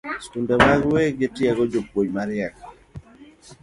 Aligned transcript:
Sikunde 0.23 0.53
mag 0.63 0.81
wegi 0.93 1.25
ndiko 1.31 1.63
jopuonj 1.71 2.09
mariek 2.15 2.55